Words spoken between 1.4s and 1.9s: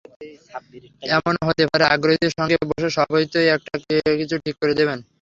হতে পারে,